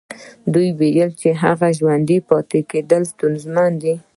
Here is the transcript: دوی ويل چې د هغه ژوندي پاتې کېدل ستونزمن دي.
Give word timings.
دوی 0.53 0.69
ويل 0.79 1.09
چې 1.21 1.29
د 1.33 1.39
هغه 1.43 1.67
ژوندي 1.77 2.17
پاتې 2.29 2.59
کېدل 2.71 3.01
ستونزمن 3.13 3.71
دي. 3.81 3.95